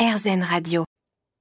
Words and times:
RZN 0.00 0.42
Radio. 0.42 0.84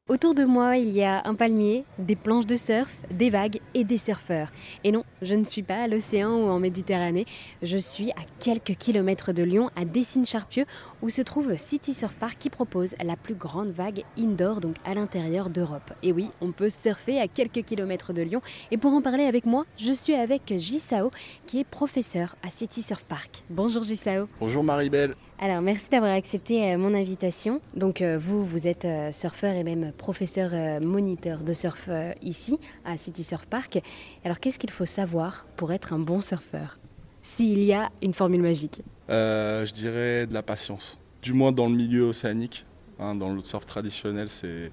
Autour 0.10 0.36
de 0.36 0.44
moi, 0.44 0.76
il 0.76 0.92
y 0.92 1.02
a 1.02 1.26
un 1.26 1.34
palmier, 1.34 1.86
des 1.98 2.17
planches 2.17 2.46
de 2.46 2.58
surf, 2.58 2.93
des 3.09 3.29
vagues 3.29 3.62
et 3.74 3.85
des 3.85 3.97
surfeurs. 3.97 4.51
Et 4.83 4.92
non, 4.92 5.05
je 5.21 5.33
ne 5.35 5.46
suis 5.46 5.63
pas 5.63 5.83
à 5.83 5.88
l'océan 5.88 6.32
ou 6.32 6.50
en 6.50 6.59
Méditerranée, 6.59 7.25
je 7.61 7.77
suis 7.77 8.11
à 8.11 8.25
quelques 8.41 8.75
kilomètres 8.75 9.31
de 9.31 9.43
Lyon, 9.43 9.69
à 9.77 9.85
Dessines-Charpieu, 9.85 10.65
où 11.01 11.09
se 11.09 11.21
trouve 11.21 11.55
City 11.55 11.93
Surf 11.93 12.15
Park 12.15 12.35
qui 12.37 12.49
propose 12.49 12.95
la 13.01 13.15
plus 13.15 13.35
grande 13.35 13.69
vague 13.69 14.03
indoor, 14.17 14.60
donc 14.60 14.76
à 14.84 14.94
l'intérieur 14.94 15.50
d'Europe. 15.50 15.94
Et 16.04 16.12
oui, 16.12 16.30
on 16.41 16.52
peut 16.52 16.70
surfer 16.70 17.21
à 17.21 17.30
quelques 17.30 17.64
kilomètres 17.64 18.12
de 18.12 18.23
Lyon. 18.23 18.41
Et 18.71 18.78
pour 18.78 18.91
en 18.91 19.02
parler 19.02 19.23
avec 19.23 19.46
moi, 19.46 19.66
je 19.78 19.94
suis 19.94 20.16
avec 20.16 20.54
Gisao, 20.57 21.12
qui 21.46 21.62
est 21.62 21.64
professeur 21.64 22.36
à 22.44 22.50
City 22.50 22.82
Surf 22.82 23.05
Park. 23.05 23.46
Bonjour 23.50 23.84
Gisao. 23.84 24.28
Bonjour 24.41 24.66
Marie-Belle. 24.66 25.16
Alors, 25.41 25.61
merci 25.61 25.89
d'avoir 25.89 26.11
accepté 26.11 26.69
euh, 26.69 26.77
mon 26.77 26.93
invitation. 26.93 27.61
Donc, 27.73 28.01
euh, 28.01 28.17
vous, 28.17 28.43
vous 28.43 28.67
êtes 28.67 28.83
euh, 28.83 29.09
surfeur 29.13 29.55
et 29.55 29.63
même 29.63 29.93
professeur 29.93 30.52
moniteur 30.81 31.39
de 31.39 31.53
surf 31.53 31.89
ici, 32.21 32.59
à 32.84 32.97
City 32.97 33.23
Surf 33.23 33.45
Park. 33.45 33.80
Alors, 34.25 34.41
qu'est-ce 34.41 34.59
qu'il 34.59 34.70
faut 34.70 34.85
savoir 34.85 35.47
pour 35.55 35.71
être 35.71 35.94
un 35.94 35.99
bon 35.99 36.20
surfeur 36.20 36.77
S'il 37.21 37.63
y 37.63 37.71
a 37.71 37.89
une 38.02 38.13
formule 38.13 38.41
magique? 38.41 38.81
Je 39.07 39.71
dirais 39.71 40.27
de 40.27 40.33
la 40.33 40.44
patience. 40.44 40.99
Du 41.21 41.31
moins 41.31 41.53
dans 41.53 41.67
le 41.67 41.75
milieu 41.75 42.03
océanique. 42.09 42.66
Hein, 42.99 43.16
dans 43.16 43.30
le 43.30 43.41
surf 43.41 43.66
traditionnel, 43.66 44.27
c'est 44.27 44.71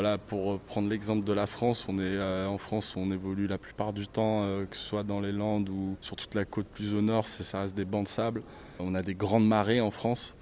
voilà, 0.00 0.16
pour 0.16 0.60
prendre 0.60 0.88
l'exemple 0.88 1.24
de 1.24 1.32
la 1.32 1.48
France, 1.48 1.86
on 1.88 1.98
est 1.98 2.22
en 2.46 2.56
France, 2.56 2.94
on 2.96 3.10
évolue 3.10 3.48
la 3.48 3.58
plupart 3.58 3.92
du 3.92 4.06
temps, 4.06 4.42
que 4.70 4.76
ce 4.76 4.82
soit 4.82 5.02
dans 5.02 5.20
les 5.20 5.32
Landes 5.32 5.68
ou 5.68 5.96
sur 6.02 6.14
toute 6.14 6.36
la 6.36 6.44
côte 6.44 6.68
plus 6.68 6.94
au 6.94 7.02
nord, 7.02 7.26
ça 7.26 7.62
reste 7.62 7.74
des 7.74 7.84
bancs 7.84 8.04
de 8.04 8.08
sable. 8.08 8.42
On 8.78 8.94
a 8.94 9.02
des 9.02 9.16
grandes 9.16 9.48
marées 9.48 9.80
en 9.80 9.90
France, 9.90 10.36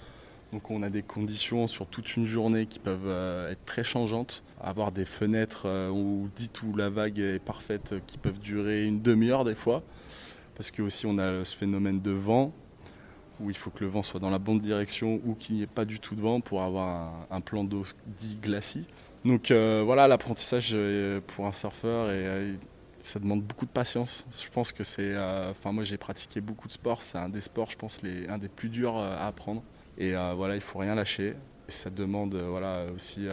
donc 0.53 0.71
on 0.71 0.83
a 0.83 0.91
des 0.91 1.03
conditions 1.03 1.69
sur 1.69 1.87
toute 1.87 2.17
une 2.17 2.27
journée 2.27 2.67
qui 2.67 2.79
peuvent 2.79 3.07
euh, 3.07 3.51
être 3.51 3.65
très 3.65 3.83
changeantes. 3.83 4.43
Avoir 4.61 4.93
des 4.93 5.07
fenêtres 5.07 5.63
euh, 5.65 5.89
où 5.89 6.29
dites 6.37 6.63
où 6.63 6.77
la 6.77 6.91
vague 6.91 7.19
est 7.19 7.39
parfaite 7.39 7.95
euh, 7.95 8.01
qui 8.07 8.19
peuvent 8.19 8.39
durer 8.39 8.85
une 8.85 9.01
demi-heure 9.01 9.45
des 9.45 9.55
fois. 9.55 9.83
Parce 10.55 10.71
que 10.71 10.83
aussi 10.83 11.07
on 11.07 11.17
a 11.17 11.47
ce 11.47 11.57
phénomène 11.57 12.03
de 12.03 12.11
vent 12.11 12.53
où 13.41 13.51
il 13.51 13.57
faut 13.57 13.71
que 13.71 13.85
le 13.85 13.91
vent 13.91 14.03
soit 14.03 14.21
dans 14.21 14.31
la 14.31 14.39
bonne 14.39 14.59
direction 14.59 15.21
ou 15.25 15.35
qu'il 15.35 15.57
n'y 15.57 15.63
ait 15.63 15.67
pas 15.67 15.85
du 15.85 16.01
tout 16.01 16.15
de 16.15 16.21
vent 16.21 16.41
pour 16.41 16.63
avoir 16.63 17.27
un, 17.31 17.41
plan 17.41 17.65
d'eau 17.65 17.85
dit 18.07 18.39
glacis. 18.41 18.85
Donc 19.25 19.51
voilà, 19.51 20.09
l'apprentissage 20.09 20.77
pour 21.27 21.47
un 21.47 21.53
surfeur 21.53 22.11
et 22.11 22.57
ça 23.07 23.21
demande 23.21 23.43
beaucoup 23.43 23.67
de 23.67 23.71
patience. 23.71 24.27
Je 24.31 24.51
pense 24.51 24.73
que 24.73 24.85
c'est. 24.85 25.15
Euh, 25.15 25.51
enfin, 25.51 25.73
moi, 25.73 25.85
j'ai 25.85 25.97
pratiqué 25.97 26.41
beaucoup 26.41 26.69
de 26.69 26.73
sports. 26.73 27.03
C'est 27.03 27.19
un 27.19 27.29
des 27.29 27.41
sports, 27.41 27.71
je 27.71 27.77
pense, 27.77 28.03
les, 28.03 28.29
un 28.29 28.39
des 28.39 28.49
plus 28.49 28.69
durs 28.69 28.97
euh, 28.99 29.17
à 29.17 29.29
apprendre. 29.29 29.63
Et 29.97 30.15
euh, 30.15 30.35
voilà, 30.35 30.57
il 30.57 30.61
faut 30.61 30.79
rien 30.79 30.95
lâcher. 30.95 31.37
Et 31.69 31.73
ça 31.73 31.91
demande 31.91 32.37
voilà, 32.37 32.85
aussi 32.95 33.27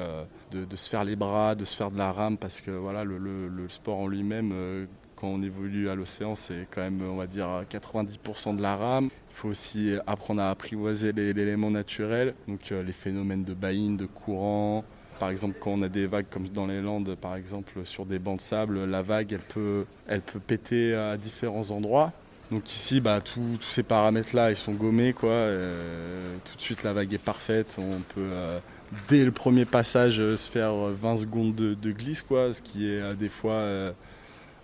de, 0.52 0.76
se 0.76 0.90
faire 0.90 1.04
les 1.04 1.16
bras, 1.16 1.54
de 1.54 1.66
se 1.66 1.76
faire 1.76 1.92
de 1.92 2.00
la 2.00 2.12
rame, 2.12 2.36
parce 2.36 2.62
que 2.62 2.72
voilà, 2.72 3.04
le, 3.04 3.67
sport 3.67 4.00
en 4.00 4.08
lui-même, 4.08 4.88
quand 5.24 5.30
on 5.30 5.42
évolue 5.42 5.88
à 5.88 5.96
l'océan, 5.96 6.36
c'est 6.36 6.68
quand 6.70 6.82
même, 6.82 7.02
on 7.02 7.16
va 7.16 7.28
dire, 7.28 7.48
90% 7.72 8.58
de 8.58 8.62
la 8.62 8.76
rame. 8.76 9.06
Il 9.06 9.36
faut 9.36 9.48
aussi 9.48 9.94
apprendre 10.06 10.42
à 10.42 10.50
apprivoiser 10.50 11.14
l'élément 11.14 11.72
naturel, 11.72 12.34
donc 12.46 12.72
les 12.72 12.92
phénomènes 12.92 13.46
de 13.46 13.54
bain, 13.54 13.92
de 13.92 14.06
courant, 14.06 14.84
par 15.22 15.30
exemple, 15.30 15.56
quand 15.62 15.72
on 15.72 15.82
a 15.82 15.88
des 15.88 16.08
vagues 16.08 16.26
comme 16.30 16.50
dans 16.50 16.68
les 16.68 16.82
Landes, 16.82 17.16
par 17.16 17.38
exemple, 17.38 17.86
sur 17.86 18.06
des 18.06 18.20
bancs 18.20 18.40
de 18.40 18.42
sable, 18.42 18.84
la 18.84 19.02
vague, 19.02 19.32
elle 19.32 19.40
peut, 19.40 19.86
elle 20.08 20.20
peut 20.20 20.42
péter 20.42 20.94
à 20.94 21.16
différents 21.16 21.72
endroits. 21.72 22.12
Donc 22.52 22.70
ici, 22.70 23.00
bah, 23.00 23.22
tous 23.22 23.62
ces 23.70 23.84
paramètres-là, 23.84 24.52
ils 24.52 24.58
sont 24.58 24.74
gommés. 24.74 25.14
Quoi. 25.14 25.30
Euh, 25.30 26.36
tout 26.44 26.58
de 26.58 26.62
suite, 26.62 26.84
la 26.84 26.92
vague 26.92 27.14
est 27.14 27.18
parfaite. 27.18 27.78
On 27.80 28.02
peut, 28.14 28.20
euh, 28.20 28.60
dès 29.08 29.24
le 29.24 29.32
premier 29.32 29.64
passage, 29.64 30.20
euh, 30.20 30.36
se 30.36 30.52
faire 30.52 30.74
20 30.74 31.20
secondes 31.20 31.56
de, 31.56 31.92
glisse, 31.94 32.22
quoi, 32.22 32.54
ce 32.54 32.62
qui 32.62 32.90
est 32.90 33.16
des 33.16 33.30
fois 33.30 33.94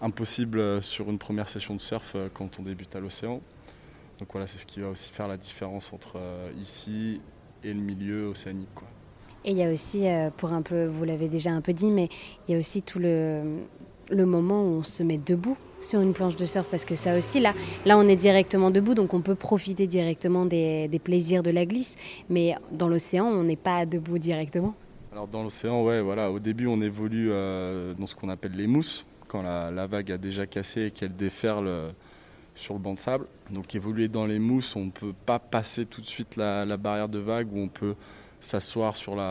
impossible 0.02 0.82
sur 0.82 1.10
une 1.10 1.18
première 1.18 1.50
session 1.50 1.76
de 1.76 1.82
surf 1.82 2.16
quand 2.34 2.60
on 2.60 2.64
débute 2.64 2.96
à 2.96 3.00
l'océan. 3.00 3.42
Donc 4.20 4.30
voilà, 4.32 4.48
c'est 4.48 4.58
ce 4.58 4.66
qui 4.66 4.80
va 4.80 4.90
aussi 4.90 5.12
faire 5.12 5.28
la 5.28 5.38
différence 5.38 5.94
entre 5.94 6.18
ici 6.60 7.22
et 7.64 7.74
le 7.74 7.80
milieu 7.80 8.28
océanique. 8.28 8.70
Quoi. 8.76 8.88
Et 9.46 9.52
il 9.52 9.58
y 9.58 9.64
a 9.64 9.72
aussi, 9.72 10.08
euh, 10.08 10.30
pour 10.36 10.52
un 10.52 10.62
peu, 10.62 10.86
vous 10.86 11.06
l'avez 11.06 11.30
déjà 11.30 11.52
un 11.52 11.62
peu 11.62 11.74
dit, 11.74 11.92
mais 11.92 12.10
il 12.48 12.54
y 12.54 12.56
a 12.56 12.60
aussi 12.60 12.82
tout 12.82 13.00
le, 13.00 13.42
le 14.10 14.26
moment 14.26 14.64
où 14.64 14.80
on 14.80 14.84
se 14.84 15.04
met 15.04 15.18
debout 15.18 15.58
sur 15.82 16.02
une 16.02 16.12
planche 16.12 16.36
de 16.36 16.46
surf 16.46 16.68
parce 16.70 16.84
que 16.84 16.96
ça 16.96 17.18
aussi 17.18 17.40
là 17.40 17.54
là 17.86 17.98
on 17.98 18.06
est 18.06 18.18
directement 18.18 18.70
debout 18.70 18.96
donc 18.96 19.14
on 19.14 19.22
peut 19.22 19.34
profiter 19.34 19.88
directement 19.88 20.46
des, 20.46 20.90
des 20.90 21.00
plaisirs 21.00 21.42
de 21.42 21.52
la 21.52 21.66
glisse 21.66 21.96
mais 22.30 22.56
dans 22.74 22.90
l'océan 22.90 23.28
on 23.28 23.44
n'est 23.46 23.56
pas 23.56 23.86
debout 23.86 24.20
directement 24.20 24.76
alors 25.14 25.30
dans 25.30 25.42
l'océan 25.42 25.82
ouais 25.86 26.02
voilà 26.02 26.32
au 26.32 26.40
début 26.40 26.68
on 26.68 26.82
évolue 26.82 27.30
euh, 27.32 27.94
dans 27.94 28.08
ce 28.08 28.16
qu'on 28.16 28.28
appelle 28.28 28.58
les 28.58 28.68
mousses 28.68 29.06
quand 29.30 29.42
la, 29.42 29.88
vague 29.88 30.12
a 30.12 30.18
déjà 30.18 30.46
cassé 30.46 30.88
et 30.88 30.92
qu'elle 30.92 31.16
déferle 31.16 31.68
euh, 31.68 31.92
sur 32.56 32.74
le 32.74 32.80
banc 32.82 32.96
de 32.96 33.00
sable 33.00 33.26
donc 33.52 33.74
évoluer 33.76 34.10
dans 34.10 34.26
les 34.26 34.40
mousses 34.40 34.76
on 34.76 34.86
ne 34.86 34.92
peut 34.92 35.14
pas 35.26 35.40
passer 35.40 35.86
tout 35.86 36.02
de 36.02 36.06
suite 36.06 36.36
la, 36.36 36.66
barrière 36.76 37.08
de 37.08 37.20
vague 37.20 37.54
où 37.54 37.60
on 37.60 37.70
peut 37.70 37.96
s'asseoir 38.42 38.96
sur, 38.96 39.22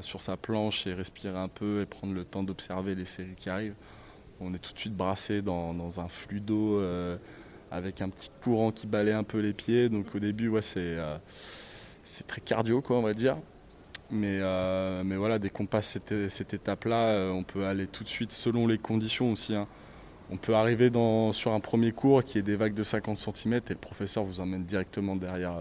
sur 0.00 0.20
sa 0.20 0.36
planche 0.36 0.86
et 0.86 0.94
respirer 0.94 1.38
un 1.38 1.48
peu 1.48 1.82
et 1.82 1.86
prendre 1.86 2.14
le 2.14 2.24
temps 2.24 2.42
d'observer 2.42 2.94
les 2.94 3.04
séries 3.04 3.34
qui 3.36 3.50
arrivent. 3.50 3.74
On 4.40 4.52
est 4.54 4.58
tout 4.58 4.72
de 4.72 4.78
suite 4.78 4.96
brassé 4.96 5.42
dans, 5.42 6.00
un 6.00 6.08
flux 6.08 6.40
d'eau 6.40 6.80
euh, 6.80 7.16
avec 7.70 8.02
un 8.02 8.08
petit 8.08 8.30
courant 8.42 8.72
qui 8.72 8.86
balaye 8.86 9.14
un 9.14 9.24
peu 9.24 9.38
les 9.38 9.52
pieds. 9.52 9.88
Donc 9.88 10.14
au 10.14 10.18
début, 10.18 10.48
ouais, 10.48 10.62
c'est, 10.62 10.80
euh, 10.80 11.18
très 12.26 12.40
cardio, 12.40 12.80
quoi, 12.80 12.96
on 12.96 13.02
va 13.02 13.14
dire. 13.14 13.36
Mais, 14.10 14.38
euh, 14.40 15.02
mais 15.04 15.16
voilà, 15.16 15.38
dès 15.38 15.50
qu'on 15.50 15.66
passe 15.66 15.98
cette, 16.08 16.54
étape-là, 16.54 17.32
on 17.32 17.42
peut 17.42 17.64
aller 17.64 17.86
tout 17.86 18.04
de 18.04 18.08
suite 18.08 18.32
selon 18.32 18.66
les 18.66 18.78
conditions 18.78 19.32
aussi. 19.32 19.54
Hein. 19.54 19.66
On 20.30 20.36
peut 20.36 20.54
arriver 20.54 20.90
sur 21.32 21.52
un 21.52 21.60
premier 21.60 21.92
cours 21.92 22.22
qui 22.22 22.38
est 22.38 22.42
des 22.42 22.56
vagues 22.56 22.74
de 22.74 22.82
50 22.82 23.18
cm 23.18 23.54
et 23.54 23.60
le 23.70 23.74
professeur 23.76 24.24
vous 24.24 24.40
emmène 24.40 24.64
directement 24.64 25.16
derrière 25.16 25.54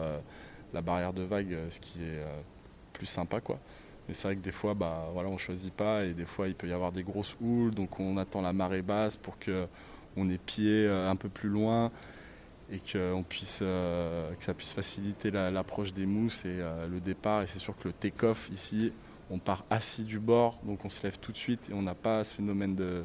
la 0.74 0.82
barrière 0.82 1.14
de 1.14 1.24
vague, 1.24 1.56
ce 1.70 1.80
qui 1.80 2.00
est 2.02 2.24
plus 2.94 3.06
sympa 3.06 3.42
quoi. 3.42 3.60
Mais 4.08 4.14
c'est 4.14 4.28
vrai 4.28 4.36
que 4.36 4.42
des 4.42 4.52
fois, 4.52 4.74
bah, 4.74 5.10
voilà, 5.14 5.30
on 5.30 5.38
choisit 5.38 5.74
pas 5.74 6.04
et 6.04 6.14
des 6.14 6.26
fois 6.26 6.48
il 6.48 6.56
peut 6.56 6.68
y 6.68 6.74
avoir 6.74 6.92
des 6.92 7.04
grosses 7.04 7.36
houles, 7.42 7.74
donc 7.74 8.00
on 8.00 8.18
attend 8.18 8.42
la 8.42 8.54
marée 8.54 8.82
basse 8.82 9.16
pour 9.16 9.40
que 9.40 9.68
on 10.16 10.30
ait 10.30 10.38
pied 10.38 10.86
euh, 10.86 11.10
un 11.10 11.16
peu 11.16 11.30
plus 11.30 11.50
loin 11.50 11.92
et 12.74 12.80
que, 12.80 13.22
puisse, 13.24 13.60
euh, 13.62 14.34
que 14.34 14.44
ça 14.44 14.54
puisse 14.54 14.74
faciliter 14.74 15.32
l'approche 15.32 15.94
des 15.94 16.06
mousses 16.06 16.44
et 16.46 16.60
euh, 16.60 16.88
le 16.88 17.00
départ. 17.00 17.44
Et 17.44 17.48
c'est 17.48 17.60
sûr 17.60 17.78
que 17.78 17.88
le 17.88 17.94
take-off 17.94 18.50
ici, 18.52 18.92
on 19.30 19.38
part 19.38 19.64
assis 19.70 20.04
du 20.04 20.20
bord, 20.20 20.60
donc 20.64 20.84
on 20.84 20.90
se 20.90 21.02
lève 21.04 21.18
tout 21.20 21.32
de 21.32 21.38
suite 21.38 21.70
et 21.70 21.74
on 21.74 21.82
n'a 21.82 21.96
pas 21.96 22.24
ce 22.24 22.34
phénomène 22.36 22.76
de 22.76 23.04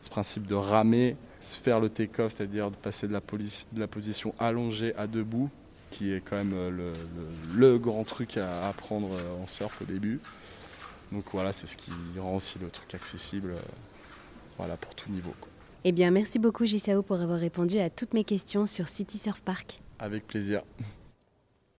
ce 0.00 0.10
principe 0.10 0.46
de 0.46 0.54
ramer, 0.54 1.16
se 1.40 1.56
faire 1.56 1.80
le 1.80 1.88
take-off, 1.88 2.34
c'est-à-dire 2.36 2.70
de 2.70 2.76
passer 2.76 3.08
de 3.08 3.12
la, 3.12 3.86
position 3.86 4.34
allongée 4.38 4.94
à 4.96 5.06
debout 5.06 5.50
qui 5.90 6.12
est 6.12 6.20
quand 6.20 6.36
même 6.36 6.52
euh, 6.54 6.92
le, 7.54 7.78
grand 7.78 8.04
truc 8.04 8.36
à 8.36 8.68
apprendre 8.68 9.08
euh, 9.12 9.42
en 9.42 9.46
surf 9.46 9.80
au 9.80 9.84
début. 9.84 10.20
Donc 11.12 11.24
voilà, 11.32 11.52
c'est 11.52 11.66
ce 11.66 11.76
qui 11.76 11.90
rend 12.18 12.36
aussi 12.36 12.58
le 12.58 12.70
truc 12.70 12.94
accessible 12.94 13.52
euh, 13.52 13.60
voilà, 14.58 14.76
pour 14.76 14.94
tout 14.94 15.10
niveau. 15.10 15.34
Eh 15.84 15.92
bien, 15.92 16.10
merci 16.10 16.38
beaucoup 16.38 16.66
Gisao 16.66 17.02
pour 17.02 17.20
avoir 17.20 17.38
répondu 17.38 17.78
à 17.78 17.88
toutes 17.88 18.12
mes 18.12 18.24
questions 18.24 18.66
sur 18.66 18.88
City 18.88 19.16
Surf 19.16 19.40
Park. 19.40 19.80
Avec 20.00 20.26
plaisir. 20.26 20.62